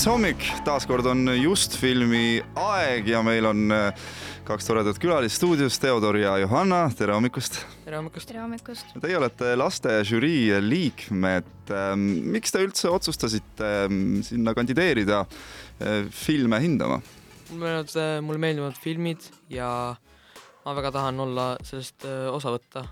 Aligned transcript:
maitse 0.00 0.14
hommik, 0.14 0.44
taaskord 0.64 1.04
on 1.10 1.28
just 1.36 1.74
filmi 1.76 2.38
aeg 2.56 3.08
ja 3.10 3.18
meil 3.20 3.44
on 3.44 3.66
äh, 3.68 4.04
kaks 4.48 4.64
toredat 4.64 4.96
külalist 4.96 5.36
stuudios, 5.36 5.74
Theodor 5.76 6.16
ja 6.16 6.38
Johanna, 6.40 6.78
tere 6.96 7.12
hommikust! 7.12 7.58
tere 7.84 7.98
hommikust! 7.98 8.30
tere 8.30 8.40
hommikust! 8.40 8.94
Teie 9.02 9.18
olete 9.18 9.50
laste 9.60 9.98
žürii 10.08 10.56
liikmed. 10.64 11.50
Ähm, 11.76 12.06
miks 12.32 12.54
te 12.54 12.62
üldse 12.64 12.88
otsustasite 12.88 13.68
ähm, 13.90 14.22
sinna 14.24 14.54
kandideerida 14.56 15.18
äh, 15.26 16.06
filme 16.08 16.62
hindama? 16.64 17.02
mulle 17.50 17.66
meeldivad, 17.66 17.92
äh, 18.00 18.14
mulle 18.24 18.40
meeldivad 18.46 18.78
filmid 18.80 19.26
ja 19.52 19.68
ma 20.64 20.76
väga 20.78 20.94
tahan 20.96 21.20
olla 21.26 21.50
sellest 21.60 22.08
osa 22.08 22.56
võtta, 22.56 22.86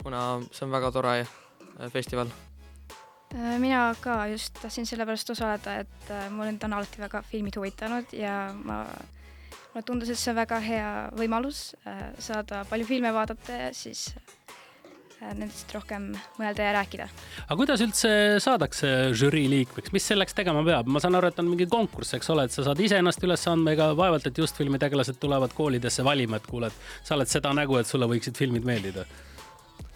kuna 0.00 0.24
see 0.48 0.64
on 0.64 0.72
väga 0.72 0.94
tore 0.96 1.18
festival 1.92 2.32
mina 3.32 3.94
ka 4.00 4.26
just 4.32 4.58
tahtsin 4.60 4.86
sellepärast 4.86 5.30
osaleda, 5.32 5.78
et 5.84 6.10
äh, 6.10 6.28
mulle 6.30 6.56
on 6.64 6.78
alati 6.78 7.00
väga 7.00 7.22
filmid 7.30 7.56
huvitanud 7.56 8.12
ja 8.16 8.52
ma, 8.64 8.84
mulle 9.72 9.84
tundus, 9.86 10.12
et 10.12 10.20
see 10.20 10.32
on 10.32 10.40
väga 10.42 10.58
hea 10.60 10.90
võimalus 11.16 11.72
äh, 11.86 12.10
saada 12.20 12.64
palju 12.68 12.88
filme 12.88 13.12
vaadata 13.14 13.64
ja 13.66 13.70
siis 13.76 14.10
nendest 15.22 15.70
rohkem 15.74 16.08
mõelda 16.38 16.64
ja 16.66 16.72
rääkida. 16.76 17.06
aga 17.44 17.56
kuidas 17.58 17.82
üldse 17.84 18.10
saadakse 18.42 18.88
žürii 19.18 19.44
liikmeks, 19.52 19.92
mis 19.94 20.08
selleks 20.10 20.34
tegema 20.34 20.64
peab? 20.66 20.90
ma 20.90 21.00
saan 21.02 21.14
aru, 21.18 21.30
et 21.30 21.38
on 21.38 21.48
mingi 21.48 21.68
konkurss, 21.70 22.16
eks 22.18 22.32
ole, 22.34 22.48
et 22.48 22.54
sa 22.54 22.66
saad 22.66 22.80
ise 22.82 22.98
ennast 22.98 23.22
üles 23.22 23.46
andma, 23.50 23.76
ega 23.76 23.92
vaevalt, 23.98 24.26
et 24.26 24.42
just 24.42 24.58
filmi 24.58 24.80
tegelased 24.82 25.20
tulevad 25.22 25.54
koolidesse 25.54 26.04
valima, 26.04 26.40
et 26.40 26.48
kuule, 26.50 26.72
et 26.72 27.06
sa 27.06 27.14
oled 27.16 27.30
seda 27.30 27.54
nägu, 27.56 27.78
et 27.78 27.88
sulle 27.88 28.08
võiksid 28.10 28.38
filmid 28.38 28.66
meeldida. 28.66 29.06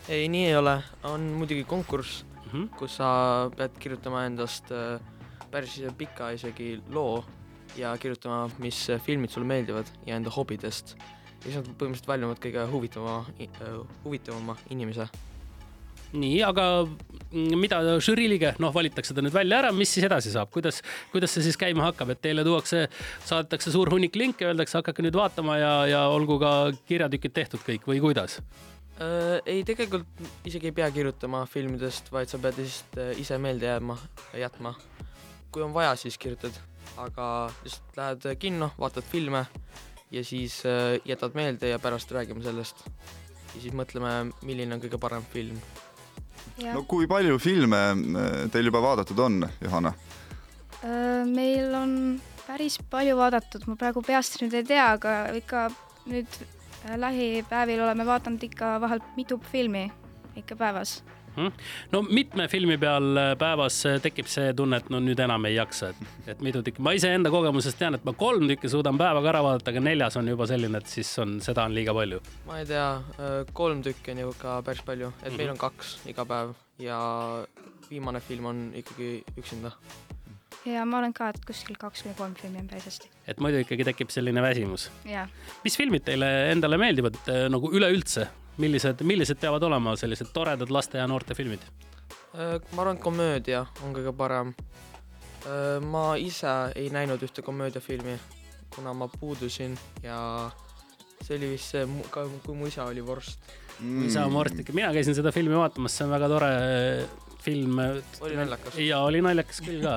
ei, 0.09 0.28
nii 0.30 0.46
ei 0.52 0.56
ole, 0.56 0.78
on 1.10 1.26
muidugi 1.40 1.66
konkurss 1.66 2.23
mm, 2.46 2.52
-hmm. 2.52 2.76
kus 2.78 2.96
sa 2.96 3.50
pead 3.56 3.78
kirjutama 3.78 4.24
endast 4.26 4.72
äh, 4.72 5.00
päris 5.50 5.80
pika 5.98 6.30
isegi 6.30 6.80
loo 6.90 7.24
ja 7.76 7.96
kirjutama, 7.98 8.50
mis 8.58 8.86
filmid 9.04 9.30
sulle 9.30 9.46
meeldivad 9.46 9.86
ja 10.06 10.16
enda 10.16 10.30
hobidest. 10.30 10.96
ja 11.44 11.52
siis 11.52 11.56
nad 11.56 11.68
põhimõtteliselt 11.78 12.08
valivad 12.08 12.38
kõige 12.42 12.66
huvitavama, 12.70 13.24
äh, 13.40 13.80
huvitavama 14.04 14.56
inimese. 14.70 15.08
nii, 16.12 16.42
aga 16.42 16.88
mida 17.32 17.80
žürii 18.00 18.28
liige, 18.30 18.54
noh, 18.62 18.72
valitakse 18.74 19.14
ta 19.14 19.20
nüüd 19.20 19.34
välja 19.34 19.58
ära, 19.58 19.72
mis 19.72 19.90
siis 19.92 20.06
edasi 20.06 20.30
saab, 20.30 20.50
kuidas, 20.54 20.82
kuidas 21.12 21.34
see 21.34 21.42
siis 21.42 21.58
käima 21.60 21.82
hakkab, 21.88 22.10
et 22.14 22.22
teile 22.22 22.44
tuuakse, 22.46 22.86
saadetakse 23.26 23.72
suur 23.74 23.90
hunnik 23.90 24.16
linke, 24.16 24.46
öeldakse, 24.46 24.78
hakake 24.78 25.02
nüüd 25.02 25.18
vaatama 25.18 25.58
ja, 25.58 25.74
ja 25.90 26.06
olgu 26.08 26.38
ka 26.38 26.52
kirjatükid 26.88 27.34
tehtud 27.34 27.60
kõik 27.66 27.90
või 27.90 28.00
kuidas? 28.00 28.40
Äh,? 29.00 29.40
ei, 29.46 29.64
tegelikult 29.66 30.22
isegi 30.48 30.70
ei 30.70 30.76
pea 30.76 30.88
kirjutama 30.94 31.44
filmidest, 31.50 32.10
vaid 32.12 32.30
sa 32.30 32.40
pead 32.42 32.60
lihtsalt 32.60 32.98
äh, 33.02 33.12
ise 33.20 33.38
meelde 33.42 33.68
jääma, 33.68 33.98
jätma. 34.36 34.74
kui 35.52 35.64
on 35.64 35.74
vaja, 35.74 35.94
siis 35.96 36.18
kirjutad, 36.18 36.56
aga 37.00 37.48
lihtsalt 37.64 38.00
lähed 38.00 38.28
kinno, 38.40 38.70
vaatad 38.78 39.06
filme 39.08 39.46
ja 40.10 40.24
siis 40.24 40.62
äh, 40.66 41.00
jätad 41.04 41.34
meelde 41.34 41.68
ja 41.68 41.78
pärast 41.78 42.12
räägime 42.12 42.44
sellest. 42.44 42.86
ja 43.54 43.60
siis 43.60 43.74
mõtleme, 43.74 44.32
milline 44.42 44.76
on 44.76 44.84
kõige 44.84 45.00
parem 45.00 45.24
film. 45.32 45.60
no 46.72 46.84
kui 46.88 47.06
palju 47.06 47.38
filme 47.38 47.82
teil 48.52 48.72
juba 48.72 48.82
vaadatud 48.82 49.18
on, 49.18 49.44
Johanna? 49.60 49.92
meil 51.26 51.74
on 51.74 51.92
päris 52.46 52.78
palju 52.90 53.16
vaadatud, 53.18 53.64
ma 53.66 53.74
praegu 53.78 54.02
peast 54.06 54.38
nüüd 54.42 54.54
ei 54.54 54.66
tea, 54.66 54.84
aga 54.94 55.16
ikka 55.34 55.66
nüüd 56.06 56.38
lähipäevil 56.96 57.82
oleme 57.82 58.06
vaadanud 58.06 58.42
ikka 58.42 58.76
vahel 58.80 59.01
mitu 59.16 59.40
filmi 59.52 59.90
ikka 60.37 60.56
päevas 60.56 60.98
hmm? 61.37 61.52
no 61.92 62.02
mitme 62.02 62.48
filmi 62.48 62.79
peal 62.79 63.16
äh, 63.16 63.32
päevas 63.38 63.79
äh, 63.87 63.98
tekib 64.03 64.28
see 64.31 64.53
tunne, 64.56 64.81
et 64.81 64.91
no 64.92 65.00
nüüd 65.03 65.20
enam 65.22 65.48
ei 65.48 65.56
jaksa, 65.56 65.92
et, 65.92 66.14
et 66.34 66.44
mitu 66.44 66.62
tükki, 66.66 66.82
ma 66.84 66.94
iseenda 66.97 67.32
kogemusest 67.32 67.78
tean, 67.80 67.98
et 67.98 68.06
ma 68.08 68.14
kolm 68.16 68.48
tükki 68.50 68.70
suudan 68.72 68.98
päevaga 69.00 69.32
ära 69.34 69.42
vaadata, 69.47 69.74
aga 69.74 69.84
neljas 69.84 70.19
on 70.20 70.32
juba 70.32 70.48
selline, 70.50 70.82
et 70.82 70.92
siis 70.92 71.12
on, 71.22 71.38
seda 71.44 71.66
on 71.69 71.76
liiga 71.76 71.94
palju. 71.97 72.22
ma 72.48 72.60
ei 72.62 72.69
tea, 72.72 72.88
kolm 73.56 73.84
tükki 73.86 74.14
on 74.14 74.24
ju 74.24 74.34
ka 74.41 74.60
päris 74.66 74.84
palju, 74.86 75.12
et 75.12 75.22
mm 75.22 75.30
-hmm. 75.30 75.38
meil 75.42 75.54
on 75.54 75.62
kaks 75.66 75.97
iga 76.12 76.24
päev 76.24 76.54
ja 76.78 76.98
viimane 77.91 78.20
film 78.20 78.53
on 78.53 78.70
ikkagi 78.74 79.24
üksinda 79.38 79.72
ja 80.66 80.84
ma 80.88 81.00
olen 81.00 81.15
ka, 81.16 81.31
et 81.32 81.44
kuskil 81.47 81.78
kaks 81.81 82.04
kuni 82.04 82.15
kolm 82.19 82.34
filmi 82.38 82.60
on 82.62 82.69
päris 82.71 82.88
hästi. 82.91 83.10
et 83.31 83.41
muidu 83.43 83.60
ikkagi 83.62 83.87
tekib 83.87 84.12
selline 84.15 84.43
väsimus. 84.43 84.88
mis 85.65 85.78
filmid 85.78 86.06
teile 86.06 86.31
endale 86.53 86.78
meeldivad 86.81 87.19
äh, 87.27 87.47
nagu 87.53 87.71
üleüldse, 87.72 88.27
millised, 88.62 89.04
millised 89.06 89.41
peavad 89.43 89.62
olema 89.69 89.97
sellised 89.97 90.32
toredad 90.34 90.72
laste 90.75 90.99
ja 90.99 91.06
noorte 91.10 91.34
filmid? 91.38 91.65
Äh, 92.34 92.59
ma 92.72 92.82
arvan, 92.84 92.99
et 92.99 93.03
komöödia 93.04 93.65
on 93.84 93.94
kõige 93.97 94.12
parem. 94.16 94.54
Äh, 95.47 95.77
ma 95.84 96.09
ise 96.21 96.56
ei 96.77 96.91
näinud 96.93 97.22
ühte 97.22 97.44
komöödiafilmi, 97.47 98.19
kuna 98.75 98.94
ma 98.94 99.09
puudusin 99.09 99.77
ja 100.03 100.19
see 101.22 101.38
oli 101.38 101.54
vist 101.54 101.72
see, 101.75 101.87
kui 102.12 102.56
mu 102.56 102.66
isa 102.69 102.84
oli 102.91 103.04
vorst 103.04 103.41
mm.. 103.81 104.06
isa 104.09 104.27
on 104.27 104.34
vorst 104.34 104.59
ikka, 104.60 104.75
mina 104.77 104.91
käisin 104.94 105.16
seda 105.16 105.33
filmi 105.33 105.56
vaatamas, 105.56 105.97
see 105.97 106.04
on 106.06 106.12
väga 106.12 106.28
tore 106.28 106.50
film. 107.46 107.78
oli 108.20 108.36
naljakas? 108.36 108.78
ja 108.82 109.00
oli 109.06 109.22
naljakas 109.24 109.62
küll 109.64 109.84
ka. 109.84 109.96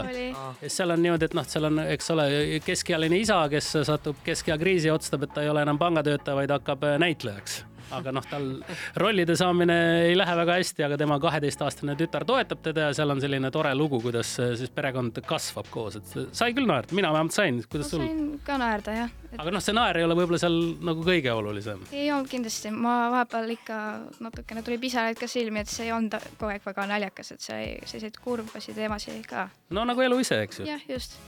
ja 0.61 0.69
seal 0.69 0.95
on 0.95 1.03
niimoodi, 1.05 1.29
et 1.29 1.37
noh, 1.37 1.47
seal 1.49 1.69
on, 1.71 1.81
eks 1.95 2.13
ole, 2.15 2.29
keskealine 2.65 3.23
isa, 3.25 3.41
kes 3.51 3.73
satub 3.89 4.21
keskeakriisi 4.25 4.91
ja 4.91 4.97
otsustab, 4.97 5.25
et 5.27 5.35
ta 5.35 5.45
ei 5.45 5.51
ole 5.51 5.65
enam 5.65 5.81
pangatöötaja, 5.81 6.37
vaid 6.43 6.55
hakkab 6.59 6.85
näitlejaks 7.01 7.63
aga 7.95 8.13
noh, 8.15 8.25
tal 8.29 8.47
rollide 8.99 9.35
saamine 9.39 9.77
ei 10.07 10.17
lähe 10.17 10.35
väga 10.41 10.57
hästi, 10.59 10.85
aga 10.87 10.97
tema 10.99 11.19
kaheteistaastane 11.21 11.95
tütar 11.99 12.25
toetab 12.27 12.61
teda 12.65 12.89
ja 12.89 12.97
seal 12.97 13.15
on 13.15 13.21
selline 13.23 13.51
tore 13.53 13.73
lugu, 13.77 14.01
kuidas 14.03 14.35
äh, 14.43 14.53
siis 14.59 14.73
perekond 14.73 15.21
kasvab 15.27 15.69
koos, 15.73 15.99
et 15.99 16.35
sai 16.35 16.53
küll 16.57 16.69
naerda, 16.69 16.95
mina 16.97 17.13
vähemalt 17.15 17.35
sain, 17.35 17.61
kuidas 17.69 17.91
sul? 17.93 18.05
sain 18.05 18.39
ka 18.45 18.59
naerda 18.61 18.95
jah 18.95 19.15
et.... 19.29 19.37
aga 19.37 19.53
noh, 19.55 19.63
see 19.63 19.75
naer 19.77 19.99
ei 19.99 20.07
ole 20.07 20.17
võib-olla 20.19 20.41
seal 20.41 20.57
nagu 20.89 21.05
kõige 21.05 21.33
olulisem. 21.35 21.81
ei 21.93 22.11
olnud 22.13 22.31
kindlasti, 22.31 22.73
ma 22.73 22.95
vahepeal 23.15 23.55
ikka 23.55 23.79
natukene 24.25 24.63
tuli 24.65 24.79
pisaraid 24.81 25.19
ka 25.19 25.29
silmi, 25.31 25.63
et 25.63 25.71
see 25.71 25.89
ei 25.89 25.95
olnud 25.95 26.17
kogu 26.37 26.51
aeg 26.53 26.65
väga 26.65 26.87
naljakas, 26.93 27.33
et 27.35 27.45
sai 27.45 27.63
selliseid 27.83 28.19
kurbasid 28.23 28.77
teemasid 28.79 29.25
ka. 29.29 29.49
no 29.75 29.85
nagu 29.87 30.05
elu 30.05 30.21
ise, 30.23 30.41
eks 30.47 30.63
ju. 30.63 30.69
jah, 30.69 30.83
just 30.89 31.19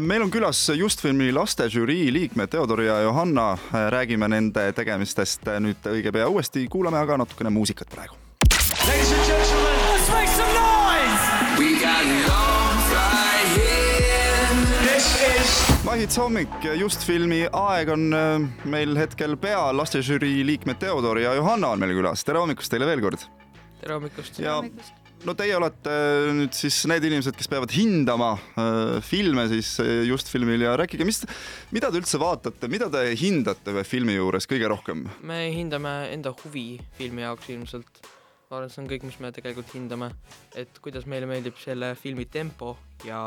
meil 0.00 0.22
on 0.22 0.30
külas 0.30 0.68
Justfilmi 0.68 1.32
lastežürii 1.34 2.12
liikmed 2.12 2.48
Theodor 2.52 2.82
ja 2.82 3.00
Johanna. 3.00 3.52
Äh, 3.52 3.88
räägime 3.90 4.28
nende 4.28 4.68
tegemistest 4.72 5.48
äh, 5.48 5.58
nüüd 5.60 5.86
õige 5.90 6.12
pea 6.14 6.28
uuesti, 6.30 6.66
kuulame 6.70 7.00
aga 7.00 7.18
natukene 7.18 7.50
muusikat 7.50 7.90
praegu. 7.90 8.14
Ladies 8.86 9.12
and 9.12 9.26
gentlemen, 9.26 9.80
let's 9.90 10.10
make 10.12 10.30
some 10.30 10.54
noise! 10.54 11.26
We 11.58 11.74
got 11.80 12.06
long 12.28 12.78
right 12.94 13.50
here. 13.58 14.56
This 14.86 15.10
is 15.26 15.84
Mahits 15.84 16.18
hommik, 16.18 16.54
Justfilmi 16.78 17.44
aeg 17.52 17.90
on 17.92 18.08
meil 18.64 18.96
hetkel 18.98 19.36
peal, 19.36 19.74
lastežürii 19.76 20.44
liikmed 20.46 20.78
Theodor 20.80 21.18
ja 21.22 21.34
Johanna 21.34 21.74
on 21.74 21.82
meil 21.82 21.96
külas, 21.98 22.22
tere 22.24 22.42
hommikust 22.42 22.72
teile 22.72 22.86
veel 22.88 23.02
kord! 23.04 23.26
tere 23.80 23.98
hommikust! 23.98 24.38
ja 24.38 24.60
no 25.24 25.34
teie 25.38 25.54
olete 25.56 25.92
äh, 25.92 26.30
nüüd 26.36 26.56
siis 26.56 26.82
need 26.90 27.04
inimesed, 27.08 27.36
kes 27.38 27.48
peavad 27.50 27.72
hindama 27.74 28.34
äh, 28.36 28.98
filme 29.04 29.46
siis 29.52 29.74
äh, 29.82 30.02
just 30.08 30.30
filmil 30.32 30.64
ja 30.64 30.74
rääkige, 30.80 31.06
mis, 31.08 31.22
mida 31.74 31.90
te 31.90 32.00
üldse 32.00 32.20
vaatate, 32.20 32.68
mida 32.72 32.90
te 32.92 33.06
hindate 33.18 33.74
ühe 33.74 33.84
filmi 33.88 34.18
juures 34.18 34.48
kõige 34.50 34.68
rohkem? 34.72 35.06
me 35.24 35.46
hindame 35.54 35.94
enda 36.12 36.34
huvi 36.44 36.68
filmi 36.98 37.24
jaoks 37.24 37.50
ilmselt 37.54 38.04
ma 38.50 38.58
arvan, 38.58 38.68
et 38.68 38.74
see 38.74 38.82
on 38.82 38.88
kõik, 38.90 39.04
mis 39.08 39.16
me 39.22 39.30
tegelikult 39.34 39.70
hindame, 39.74 40.08
et 40.60 40.80
kuidas 40.84 41.06
meile 41.10 41.26
meeldib 41.28 41.56
selle 41.60 41.92
filmi 41.98 42.26
tempo 42.30 42.74
ja 43.06 43.18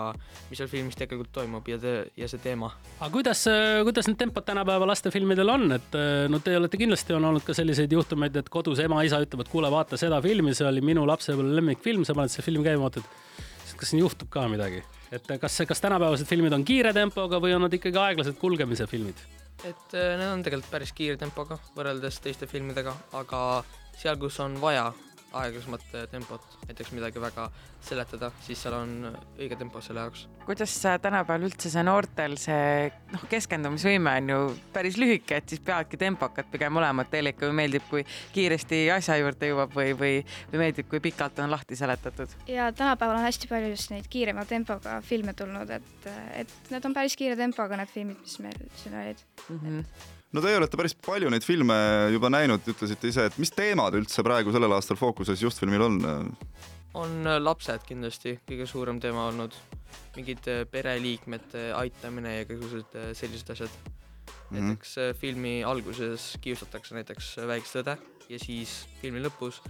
mis 0.50 0.60
seal 0.60 0.70
filmis 0.72 0.98
tegelikult 1.00 1.32
toimub 1.34 1.68
ja 1.72 1.80
te, 1.82 1.94
ja 2.18 2.30
see 2.30 2.42
teema. 2.44 2.70
aga 3.00 3.10
kuidas, 3.14 3.44
kuidas 3.88 4.10
need 4.10 4.20
tempod 4.22 4.46
tänapäeva 4.48 4.88
lastefilmidel 4.90 5.54
on, 5.54 5.72
et 5.78 5.98
no 6.32 6.42
te 6.44 6.54
olete 6.60 6.80
kindlasti 6.80 7.18
on 7.18 7.26
olnud 7.32 7.46
ka 7.48 7.56
selliseid 7.58 7.94
juhtumeid, 7.98 8.38
et 8.38 8.52
kodus 8.54 8.82
ema-isa 8.84 9.22
ütleb, 9.26 9.44
et 9.46 9.52
kuule, 9.54 9.72
vaata 9.74 10.00
seda 10.00 10.22
filmi, 10.24 10.54
see 10.58 10.68
oli 10.70 10.86
minu 10.86 11.08
lapsepõlve 11.10 11.58
lemmikfilm, 11.62 12.06
sa 12.06 12.16
paned 12.18 12.34
selle 12.34 12.46
filmi 12.46 12.68
käima, 12.68 12.86
vaatad, 12.86 13.10
kas 13.78 13.92
siin 13.92 14.04
juhtub 14.04 14.30
ka 14.34 14.46
midagi, 14.52 14.84
et 15.14 15.34
kas, 15.42 15.58
kas 15.68 15.84
tänapäevased 15.84 16.30
filmid 16.30 16.54
on 16.54 16.66
kiire 16.68 16.94
tempoga 16.96 17.42
või 17.42 17.58
on 17.58 17.66
nad 17.66 17.74
ikkagi 17.74 18.00
aeglased 18.06 18.40
kulgemise 18.42 18.90
filmid? 18.90 19.26
et 19.66 19.94
need 19.98 20.30
on 20.30 20.44
tegelikult 20.46 20.70
päris 20.70 20.92
kiire 20.94 21.18
tempoga 21.18 21.58
võrreldes 21.74 22.20
teiste 22.22 22.46
filmidega, 22.46 22.94
aga 23.18 23.40
seal, 23.98 24.20
kus 24.22 24.38
on 24.44 24.60
vaja 24.62 24.92
aeglasemat 25.44 25.84
tempot, 26.12 26.44
näiteks 26.68 26.92
midagi 26.96 27.22
väga 27.22 27.48
seletada, 27.84 28.32
siis 28.44 28.62
seal 28.64 28.76
on 28.78 28.94
õige 29.38 29.58
tempo 29.60 29.82
selle 29.84 30.06
jaoks. 30.06 30.26
kuidas 30.46 30.74
tänapäeval 31.04 31.48
üldse 31.50 31.72
see 31.72 31.84
noortel 31.86 32.38
see 32.42 32.90
noh, 33.14 33.24
keskendumisvõime 33.30 34.16
on 34.22 34.34
ju 34.34 34.42
päris 34.74 35.00
lühike, 35.02 35.42
et 35.42 35.54
siis 35.54 35.64
peavadki 35.64 36.00
tempokad 36.02 36.50
pigem 36.52 36.82
olema, 36.82 37.06
et 37.06 37.14
teile 37.14 37.34
ikka 37.36 37.52
meeldib, 37.56 37.86
kui 37.92 38.06
kiiresti 38.36 38.84
asja 38.96 39.20
juurde 39.22 39.52
jõuab 39.52 39.76
või, 39.78 39.94
või, 40.00 40.14
või 40.52 40.64
meeldib, 40.66 40.90
kui 40.92 41.04
pikalt 41.04 41.40
on 41.44 41.54
lahti 41.54 41.80
seletatud? 41.80 42.38
ja 42.50 42.72
tänapäeval 42.72 43.20
on 43.22 43.28
hästi 43.28 43.52
palju 43.52 43.74
just 43.74 43.94
neid 43.94 44.12
kiirema 44.12 44.46
tempoga 44.50 45.00
filme 45.06 45.36
tulnud, 45.38 45.72
et, 45.80 46.12
et 46.44 46.72
need 46.74 46.86
on 46.86 46.98
päris 46.98 47.18
kiire 47.20 47.40
tempoga, 47.40 47.80
need 47.80 47.92
filmid, 47.94 48.22
mis 48.24 48.40
meil 48.44 48.70
siin 48.76 49.02
olid 49.02 49.28
mm. 49.50 49.60
-hmm 49.60 50.17
no 50.36 50.44
teie 50.44 50.60
olete 50.60 50.80
päris 50.80 50.96
palju 51.08 51.32
neid 51.32 51.46
filme 51.46 51.78
juba 52.14 52.32
näinud, 52.34 52.66
ütlesite 52.68 53.12
ise, 53.12 53.28
et 53.30 53.38
mis 53.42 53.54
teemad 53.54 53.96
üldse 54.00 54.26
praegu 54.26 54.54
sellel 54.56 54.76
aastal 54.78 55.00
fookuses 55.00 55.44
just 55.44 55.62
filmil 55.64 55.88
on? 55.88 56.00
on 56.98 57.30
lapsed 57.44 57.84
kindlasti 57.88 58.38
kõige 58.48 58.66
suurem 58.70 59.00
teema 59.04 59.28
olnud, 59.30 59.54
mingid 60.18 60.48
pereliikmete 60.72 61.70
aitamine 61.78 62.40
ja 62.40 62.50
kõikusugused 62.50 63.16
sellised 63.20 63.54
asjad 63.54 63.94
mm. 64.50 64.58
-hmm. 64.58 64.68
näiteks 64.74 64.96
filmi 65.20 65.64
alguses 65.64 66.38
kiusatakse 66.42 66.96
näiteks 66.96 67.36
väikest 67.48 67.82
õde 67.84 67.98
ja 68.30 68.40
siis 68.40 68.88
filmi 69.02 69.22
lõpus 69.24 69.62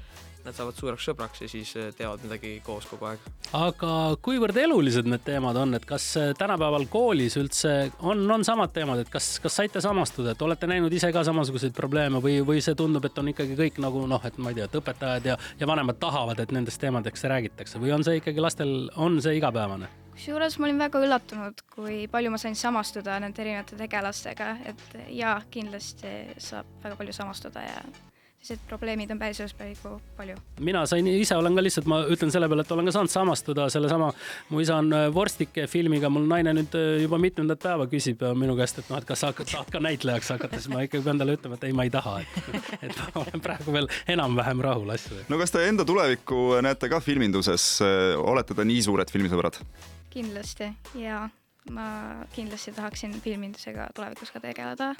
nad 0.48 0.56
saavad 0.56 0.78
suureks 0.78 1.08
sõbraks 1.10 1.42
ja 1.44 1.50
siis 1.52 1.74
äh, 1.80 1.90
teevad 1.96 2.24
midagi 2.24 2.54
koos 2.66 2.88
kogu 2.88 3.10
aeg. 3.10 3.26
aga 3.58 3.92
kuivõrd 4.24 4.58
elulised 4.62 5.10
need 5.10 5.24
teemad 5.28 5.60
on, 5.60 5.76
et 5.78 5.86
kas 5.88 6.06
äh, 6.20 6.32
tänapäeval 6.40 6.88
koolis 6.92 7.36
üldse 7.40 7.74
on, 8.00 8.24
on 8.32 8.46
samad 8.48 8.72
teemad, 8.76 9.04
et 9.04 9.12
kas, 9.12 9.38
kas 9.44 9.60
saite 9.62 9.84
samastuda, 9.84 10.34
et 10.34 10.48
olete 10.48 10.70
näinud 10.70 10.94
ise 10.94 11.12
ka 11.16 11.26
samasuguseid 11.28 11.76
probleeme 11.78 12.22
või, 12.24 12.40
või 12.48 12.64
see 12.64 12.78
tundub, 12.80 13.06
et 13.08 13.20
on 13.20 13.34
ikkagi 13.34 13.60
kõik 13.60 13.82
nagu 13.84 14.06
noh, 14.08 14.24
et 14.28 14.40
ma 14.40 14.54
ei 14.54 14.60
tea, 14.62 14.70
et 14.70 14.82
õpetajad 14.82 15.32
ja, 15.34 15.38
ja 15.60 15.70
vanemad 15.70 16.00
tahavad, 16.00 16.40
et 16.40 16.56
nendest 16.56 16.82
teemadest 16.82 17.28
räägitakse 17.28 17.84
või 17.84 17.94
on 17.96 18.08
see 18.08 18.22
ikkagi 18.22 18.44
lastel, 18.44 18.78
on 18.96 19.22
see 19.24 19.38
igapäevane? 19.42 19.92
Kusjuures 20.18 20.58
ma 20.58 20.66
olin 20.66 20.82
väga 20.82 21.04
üllatunud, 21.06 21.64
kui 21.76 22.02
palju 22.12 22.34
ma 22.34 22.42
sain 22.42 22.58
samastuda 22.58 23.20
nende 23.22 23.44
erinevate 23.44 23.78
tegelastega, 23.78 24.52
et 24.66 25.00
jaa, 25.14 25.38
kindlasti 25.54 26.14
saab 26.42 26.78
väga 26.84 26.98
palju 26.98 27.14
samastuda 27.22 27.66
ja 27.68 27.82
sellised 28.48 28.64
probleemid 28.70 29.12
on 29.12 29.20
päris 29.20 29.54
päris 29.58 29.80
palju. 30.18 30.36
mina 30.60 30.86
sain, 30.86 31.08
ise 31.08 31.36
olen 31.36 31.56
ka 31.56 31.64
lihtsalt, 31.64 31.88
ma 31.90 32.00
ütlen 32.10 32.32
selle 32.32 32.48
peale, 32.50 32.64
et 32.64 32.72
olen 32.72 32.90
ka 32.90 32.94
saanud 32.96 33.12
samastuda 33.12 33.66
sellesama, 33.70 34.12
mu 34.50 34.62
isa 34.64 34.78
on 34.82 34.94
äh, 34.94 35.08
vorstike 35.14 35.68
filmiga, 35.68 36.10
mul 36.10 36.26
naine 36.30 36.54
nüüd 36.56 36.78
äh, 36.78 37.02
juba 37.04 37.20
mitmendat 37.22 37.62
päeva 37.66 37.90
küsib 37.92 38.24
äh, 38.24 38.34
minu 38.38 38.56
käest, 38.58 38.80
et 38.82 38.90
noh, 38.94 39.02
et 39.02 39.10
kas 39.10 39.22
sa 39.22 39.34
hakkad, 39.34 39.52
tahad 39.52 39.74
ka 39.74 39.82
näitlejaks 39.84 40.32
hakata, 40.38 40.62
siis 40.62 40.72
ma 40.74 40.86
ikkagi 40.86 41.06
pean 41.06 41.22
talle 41.22 41.36
ütlema, 41.38 41.60
et 41.60 41.68
ei, 41.68 41.76
ma 41.78 41.88
ei 41.90 41.94
taha, 41.94 42.22
et, 42.24 42.56
et 42.88 43.04
ma 43.04 43.26
olen 43.26 43.44
praegu 43.44 43.76
veel 43.76 43.92
enam-vähem 44.16 44.64
rahul 44.70 44.96
asjadega. 44.96 45.28
no 45.34 45.42
kas 45.42 45.54
te 45.54 45.68
enda 45.68 45.86
tulevikku 45.86 46.48
näete 46.66 46.90
ka 46.94 47.04
filminduses, 47.04 47.70
olete 48.22 48.58
te 48.58 48.66
nii 48.70 48.82
suured 48.90 49.14
filmisõbrad? 49.14 49.62
Kindlasti 50.18 50.72
ja 50.98 51.28
ma 51.72 52.24
kindlasti 52.36 52.72
tahaksin 52.76 53.14
filmindusega 53.22 53.90
tulevikus 53.96 54.32
ka 54.32 54.42
tegeleda. 54.44 54.94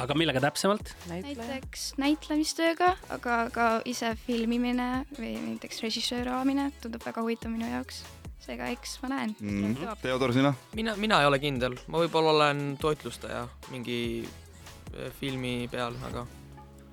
aga 0.00 0.16
millega 0.18 0.40
täpsemalt? 0.44 0.94
näiteks 1.10 1.92
näitlemistööga, 2.00 2.94
aga 3.14 3.38
ka 3.54 3.68
ise 3.88 4.14
filmimine 4.26 5.04
või 5.18 5.34
näiteks 5.50 5.82
režissööramine 5.84 6.70
tundub 6.82 7.04
väga 7.06 7.24
huvitav 7.24 7.52
minu 7.52 7.68
jaoks. 7.70 8.04
seega 8.44 8.68
eks 8.72 8.98
ma 9.02 9.08
näen 9.08 9.36
mm. 9.40 9.74
-hmm. 9.74 10.00
Theodor, 10.02 10.32
sina? 10.32 10.54
mina, 10.74 10.96
mina 10.96 11.20
ei 11.20 11.26
ole 11.26 11.38
kindel, 11.38 11.76
ma 11.88 12.00
võib-olla 12.04 12.34
olen 12.36 12.76
toitlustaja 12.80 13.46
mingi 13.70 14.24
eh, 14.24 15.12
filmi 15.20 15.68
peal, 15.72 15.96
aga 16.08 16.26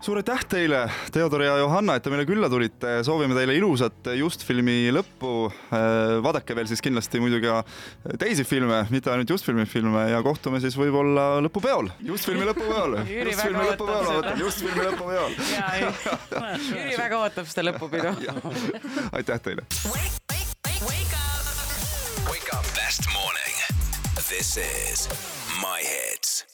suur 0.02 0.18
aitäh 0.18 0.42
teile, 0.50 0.82
Theodor 1.14 1.44
ja 1.46 1.54
Johanna, 1.62 1.96
et 1.98 2.04
te 2.04 2.10
meile 2.10 2.26
külla 2.26 2.50
tulite, 2.50 2.94
soovime 3.06 3.36
teile 3.38 3.54
ilusat 3.58 4.10
Just 4.18 4.44
filmi 4.48 4.90
lõppu. 4.94 5.34
Äh, 5.70 6.18
vaadake 6.26 6.56
veel 6.58 6.70
siis 6.70 6.82
kindlasti 6.82 7.22
muidugi 7.22 7.46
ka 7.46 7.62
teisi 8.22 8.46
filme, 8.48 8.82
mitte 8.94 9.14
ainult 9.14 9.30
Just 9.30 9.46
filmi 9.46 9.68
filme 9.70 10.08
ja 10.10 10.22
kohtume 10.26 10.62
siis 10.64 10.78
võib-olla 10.80 11.42
lõpupeol, 11.46 11.92
Just 12.08 12.30
filmi 12.30 12.48
lõpupeol. 12.50 12.98
Just 13.06 13.46
filmi 13.46 13.66
lõpupeol, 13.70 14.32
Just 14.42 14.66
filmi 14.66 14.88
lõpupeol. 14.90 15.38
Jüri 16.72 16.98
väga 16.98 17.22
ootab 17.22 17.52
seda 17.52 17.68
lõpupidu. 17.70 18.16
aitäh 19.18 19.42
teile. 19.46 19.68
Wake 22.32 22.54
up 22.54 22.66
best 22.78 23.06
morning. 23.14 23.58
This 24.30 24.58
is 24.58 25.10
My 25.62 25.82
Hits. 25.84 26.51